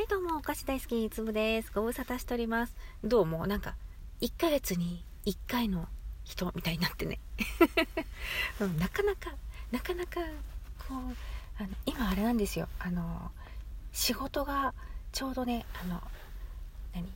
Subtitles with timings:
[0.00, 1.70] はい、どうも、お菓子大好き、つぶです。
[1.74, 2.74] ご無沙汰しております。
[3.04, 3.74] どうも、なんか、
[4.22, 5.88] 1ヶ月に1回の
[6.24, 7.18] 人みたいになってね。
[8.60, 9.30] うんなかなか、
[9.70, 10.20] なかなか、
[10.88, 12.66] こう、あの今あれなんですよ。
[12.78, 13.30] あの、
[13.92, 14.72] 仕事が
[15.12, 16.02] ちょうどね、あの、
[16.94, 17.06] 何？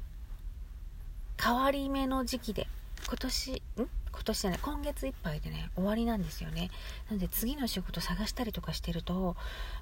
[1.43, 2.69] 変わり目の時期で、
[3.07, 3.57] 今年、ん？
[3.77, 6.71] 今年じゃない、今月いっぱいでね、終わりなんですよね。
[7.11, 9.37] なんで次の仕事探したりとかしてると、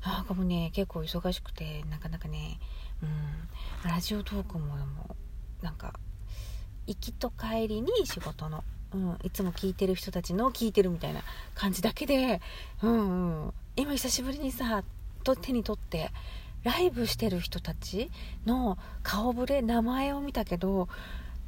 [0.04, 2.58] なんかもね、結構忙しくて、なかなかね、
[3.02, 5.16] うん、ラジオトークもも
[5.60, 5.92] なんか
[6.86, 11.22] 行きと帰りに仕事の、うん、いつも聞いてる人たちの聞いてるみたいな
[11.54, 12.40] 感じだけで、
[12.82, 14.84] うんうん、今久しぶりにさ
[15.24, 16.10] と手に取って
[16.62, 18.10] ライブしてる人たち
[18.46, 20.88] の顔ぶれ名前を見たけど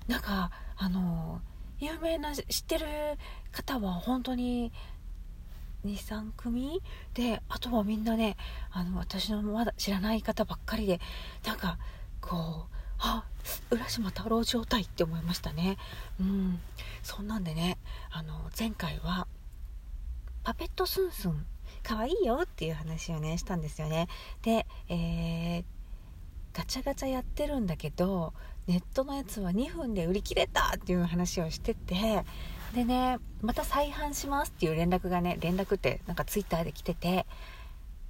[0.08, 1.40] なんかあの
[1.84, 2.86] 有名な知ってる
[3.52, 4.72] 方は本当に
[5.84, 6.82] 23組？
[7.12, 8.36] であとはみんなね
[8.70, 10.98] あの私のまだ知らない方ばっかりで
[11.46, 11.78] なんか
[12.22, 13.24] こうあ
[13.70, 15.76] 浦島太郎状態って思いましたね。
[16.18, 16.58] うん。
[17.02, 17.76] そんなんでね
[18.10, 19.26] あの前回は
[20.42, 21.44] パペットスンスン
[21.82, 24.08] かわいいよっていう話をねしたんですよね。
[24.42, 25.64] でえー
[26.54, 28.32] ガチャガチャやってるんだけど
[28.66, 32.24] ネットのやつは2分で売り切れたっていう話をしてて
[32.74, 37.26] でねまた再販しますっていう連絡がね連絡ってなんかツイッターで来てて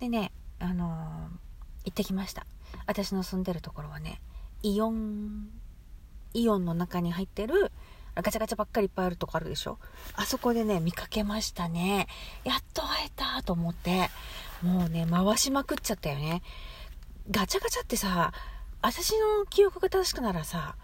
[0.00, 1.44] でねあのー
[1.86, 2.46] 行ってきました。
[2.86, 4.22] 私の住んでるところはね
[4.62, 5.50] イオン
[6.32, 7.70] イオンの中に入ってる
[8.14, 9.78] ガチャガチャばっかりいっぱいあるとこあるでしょ？
[10.14, 12.06] あそこでね見かけましたね。
[12.44, 14.08] やっと会えたと思って
[14.62, 16.42] もうね回しまくっちゃったよね。
[17.30, 18.32] ガチャガチャってさ
[18.84, 20.76] 私の記憶が正しくならさ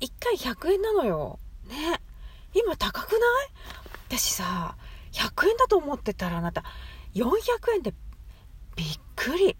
[0.00, 1.38] 1回100円なのよ。
[1.70, 1.98] ね。
[2.52, 3.20] 今高くない？
[4.10, 4.76] 私さ
[5.12, 6.64] 100円だと思ってたらあなた
[7.14, 7.30] 400
[7.76, 7.94] 円で
[8.76, 9.46] びっくり。
[9.46, 9.56] ね。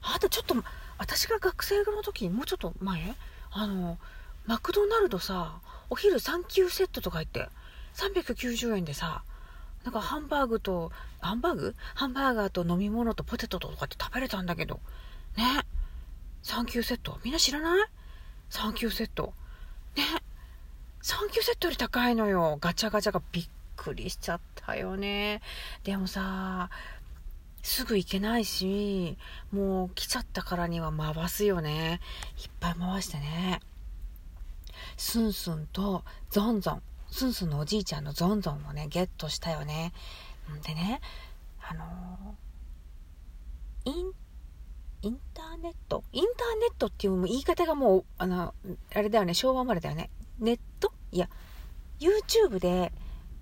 [0.00, 0.54] あなたちょっと
[0.98, 3.16] 私が学生の時もうちょっと前？
[3.50, 3.98] あの
[4.46, 5.58] マクドナルドさ
[5.90, 7.48] お昼3級セットとか言って
[7.94, 9.24] 390円でさ
[9.82, 11.74] なんかハンバーグとハンバーグ？
[11.96, 14.78] ハンバーガーと飲み物とポテトとかって食べれたんだけど。
[15.36, 15.44] ね。
[16.48, 17.18] 3級セット。
[17.24, 17.88] みんな知らない
[18.50, 19.34] ?3 級セット。
[19.94, 20.04] ね。
[21.02, 22.56] 3級セットより高いのよ。
[22.58, 25.42] ガチャガチャがびっくりしちゃったよね。
[25.84, 26.70] でもさ
[27.62, 29.18] すぐ行けないし
[29.52, 32.00] もう来ちゃったからには回すよね。
[32.42, 33.60] いっぱい回してね。
[34.96, 36.82] スンスンとゾンゾン。
[37.10, 39.92] スンスンのおじいちゃんのゾンゾンをねゲットしたよね。
[40.50, 41.02] んでね
[41.60, 44.12] あのーイン
[45.02, 46.02] インターネット？
[46.12, 48.54] インターネットっていう言い方がもうあの
[48.94, 49.34] あれだよね。
[49.34, 50.10] 昭和生まれだよね。
[50.38, 50.92] ネット？
[51.12, 51.28] いや
[52.00, 52.92] YouTube で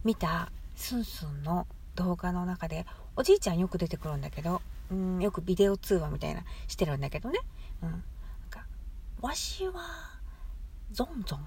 [0.05, 2.87] 見たスンスンの動画の中で
[3.17, 7.39] おじいちゃんよく出てくるんだけど、うん、よくビデオ通話みたいなしてるんだけどね、
[7.83, 8.03] うん、なん
[8.51, 8.67] か
[9.23, 9.73] 「わしは
[10.93, 11.47] ゾンゾン。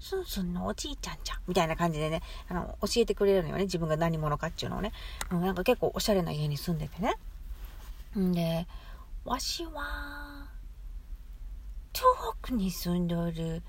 [0.00, 3.62] スンスンのおじいちゃんじゃん」みたいな感じでねあの教えてくれるのよね。
[3.62, 4.92] 自分が何者かっていうのをね、
[5.30, 7.14] うん、なんか結構おしゃれな家に住んでてね。
[8.18, 8.66] んで
[9.24, 10.48] 「わしは
[11.92, 13.62] 東北に住んでおる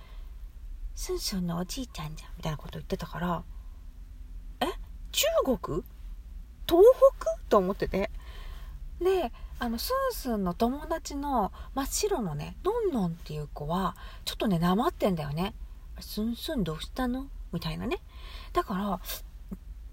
[0.96, 3.44] スンスンのおじいちゃんじゃん」みたいなこと言ってたから
[4.62, 4.66] 「え？
[5.12, 5.84] 中国？
[6.68, 6.84] 東
[7.20, 8.10] 北?」と思ってて。
[9.00, 15.54] であのスンスンの友達の真っ白のねのんのんっていう子はちょっとねなまってんだよね
[16.00, 18.00] 「スンスンどうしたの?」みたいなね。
[18.54, 19.00] だから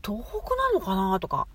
[0.02, 1.20] 東北なのかな？
[1.20, 1.46] とか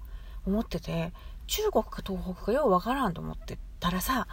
[0.46, 1.12] 思ってて。
[1.48, 3.60] 中国か東北かようわからんと思って。
[3.86, 4.28] たらさ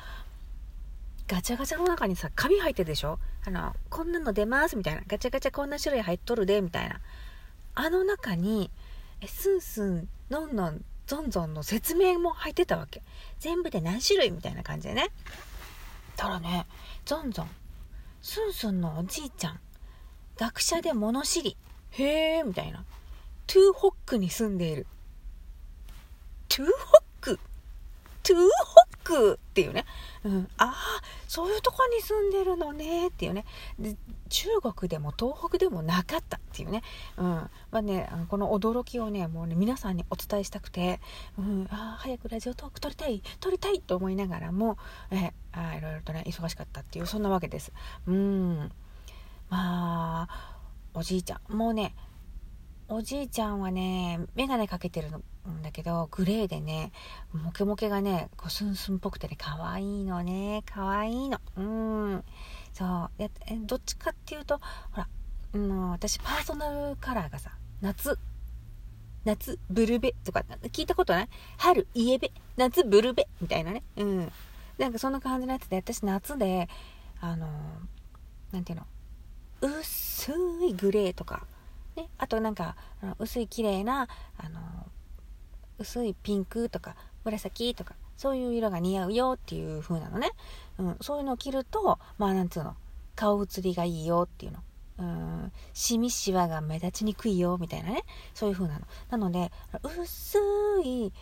[1.29, 3.19] ガチャガチャの中にさ紙入ってるでしょ？
[3.47, 5.03] あのこんなの出ますみたいな。
[5.07, 7.01] ガチャガチャこんな種類入っとるでみたいな。
[7.75, 8.71] あの中に
[9.21, 13.03] えスンスンのんのんゾンゾンの説明も入ってたわけ。
[13.41, 15.11] 全部で何種類みたいな感じでね。
[16.17, 16.67] たらね
[17.05, 17.49] ゾンゾン
[18.23, 19.61] スンスンのおじいちゃん
[20.39, 21.59] 学者で物知り。
[21.91, 22.85] へえみたいな。
[23.47, 24.87] トゥーホックに住んでいる。
[26.49, 27.39] トゥーホック？
[28.23, 29.85] トゥーホックっていうね、
[30.25, 30.75] うん、ああ
[31.29, 33.45] そういうとこに住んでるのねっていうね。
[33.79, 33.97] で
[34.29, 36.83] 中国でも東北でもなかったっていうね、
[37.19, 37.25] うん。
[37.27, 41.01] まあね、あのこの驚きをねもうね皆さんにお伝えしたくて、
[41.39, 43.23] うん、あ早くラジオトーク撮りたい。
[43.41, 44.79] 撮りたいと思いながらも
[45.11, 47.73] えあいろいろとね忙しかったっていうそんなわけです。
[48.07, 48.73] うん。
[49.51, 50.59] まあ
[50.95, 51.53] おじいちゃん。
[51.55, 51.95] もうね
[52.89, 56.93] おじいちゃんはね眼鏡かけてるのんだけどグレーでね
[57.33, 61.41] モケモケがねこうスンスンっぽくてね可愛いのね可愛いの。
[61.57, 62.25] うん。
[62.73, 63.23] そう。
[63.23, 64.59] やえどっちかっていうと
[64.93, 65.09] ほら、
[65.55, 68.19] うん、私パーソナルカラーがさ夏。
[69.25, 71.29] 夏ブルベとか聞いたことない？
[71.57, 72.33] 春イエベ。
[72.57, 73.85] 夏ブルベみたいなね。
[73.97, 74.33] うん。
[74.79, 76.69] なんかそんな感じのやつで私夏で
[77.21, 77.47] あの
[78.51, 78.87] なんていうの？
[79.61, 80.33] 薄
[80.67, 81.47] いグレーとか、
[81.95, 82.75] ね、あとなんか
[83.21, 84.59] 薄い綺麗なあの
[85.83, 90.31] 薄いピンクとか紫とかそういう色が似合うよっていう風なのね、
[90.79, 92.77] うん、そういうのを着るとまあなんつうの
[93.15, 94.59] 顔写りがいいよっていうの。
[94.99, 98.05] うんシミシワが目立ちにくいよみたいなね。
[98.35, 98.87] そういう風なの。
[99.11, 99.51] なので
[99.83, 100.39] 薄
[100.85, 101.13] い、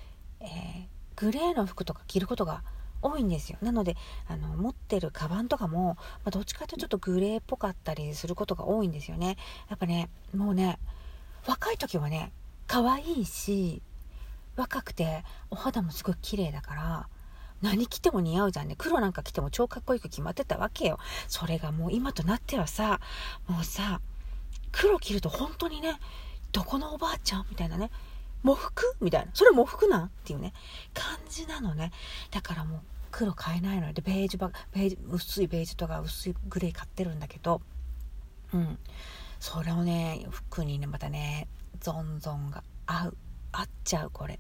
[0.40, 0.86] えー、
[1.16, 2.62] グレーの服とか着ることが
[3.00, 3.58] 多いんですよ。
[3.62, 3.96] なので
[4.28, 5.96] あの持ってるカバンとかも、ま
[6.26, 9.36] あ、どっちかというとちょっとグレーっぽかったりすることが多いんですよね。
[9.68, 10.78] やっぱねもうね
[11.46, 12.32] 若い時はね
[12.66, 13.82] 可愛いし
[14.56, 17.08] 若くてお肌もすごい綺麗だから
[17.62, 18.74] 何着ても似合うじゃんね。
[18.76, 20.98] 黒なんか着ても超かっこよく決まってたわけよ。
[21.28, 23.00] それがもう今となってはさ
[23.46, 24.00] もうさ
[24.72, 25.98] 黒着ると本当にね
[26.52, 27.90] どこのおばあちゃんみたいなね
[28.42, 28.96] 喪服？
[29.00, 29.30] みたいな。
[29.34, 30.04] それ喪服なん？
[30.06, 30.54] っていうね。
[30.94, 31.92] 感じなのね。
[32.30, 32.80] だからもう
[33.10, 37.60] 黒買えないのでベージュばベージュ薄いベージュとか薄いグレー買ってるんだけど。
[38.54, 38.78] うん。
[39.38, 41.48] それをね服にねまたね
[41.80, 43.16] ゾンゾンが合う。
[43.52, 44.38] 合っちゃうこれ。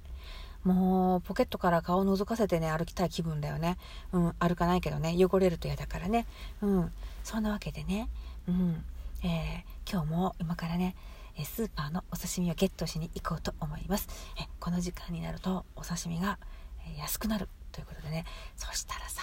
[0.64, 3.78] もうポケットから顔を覗かせてね歩きたい気分だよね。
[4.12, 5.14] うん歩かないけどね。
[5.18, 6.26] 汚れると嫌だからね。
[6.60, 6.92] うん。
[7.24, 8.08] そんなわけでね。
[8.46, 8.84] うん。
[9.22, 10.96] えー、今日も今からね
[11.44, 14.08] スーパーのお刺身をゲットしに行こうと思います。
[14.38, 16.38] えこの時間になるとお刺身が
[16.98, 18.24] 安くなるということでね。
[18.56, 19.22] そしたらさ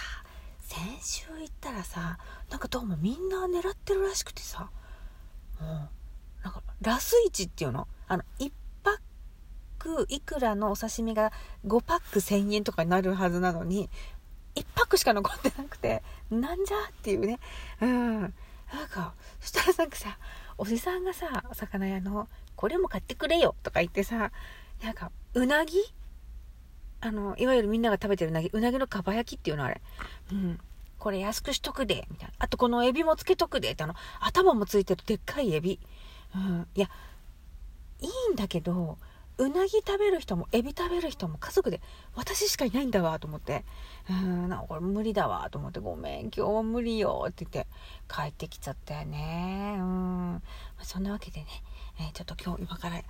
[0.60, 2.18] 先週行ったらさ
[2.50, 4.70] なんかどうもみんな狙ってるらしくてさ。
[5.60, 5.88] もう
[6.44, 7.88] なんかラス市っていうの？
[8.06, 8.52] あの1
[10.08, 11.32] いくらのお刺身が
[11.66, 13.88] 5パック1000円とかになるはずなのに
[14.54, 17.38] 1パックしか残ってなくてなんじゃっていうね。
[17.80, 18.20] うん。
[18.20, 18.32] なん
[18.90, 20.18] かそしたらなんかさ
[20.58, 24.30] おじさんがさ魚屋の「これも買ってくれよ」とか言ってさ
[24.82, 25.78] なんかうなぎ？
[27.00, 28.50] あのいわゆるみんなが食べてるうなぎ。
[28.52, 29.80] うなぎのかば焼きっていうのあれ。
[30.32, 30.58] うん。
[30.98, 32.34] これ安くしとくでみたいな。
[32.38, 35.78] あとこのエビもつけとくでってあの頭もついてるでっかいエビ。
[36.34, 36.66] うん。
[36.74, 36.90] いや
[38.00, 38.98] いいんだけど
[39.38, 41.80] うなぎ食べる人もエビ食べる人も家族で
[42.14, 43.64] 私しかいないんだわと思って。
[44.10, 47.70] うんなんかこれ無理だわと思ってごめん今日は無理よって言って
[48.08, 49.76] 帰ってきちゃったよね。
[49.78, 50.40] うん、ま
[50.80, 51.46] あ、そんなわけでね、
[52.00, 53.04] えー、ちょっと今日今から、えー、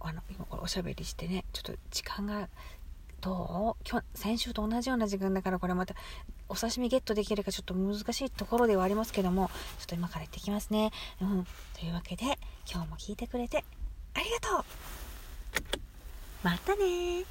[0.00, 2.48] あの今これおしゃべりしてねちょっと時間が
[3.20, 3.88] どう？
[3.88, 5.94] 今日先週と同じような時間だからこれまた
[6.48, 10.92] お刺身ゲットできるかちょっと難しいところではありますけどもちょっと今から行ってきますね。
[11.20, 11.46] うん、
[11.78, 12.24] というわけで
[12.72, 13.64] 今日も聞いてくれて
[14.14, 14.64] ありがとう。
[16.42, 17.24] またね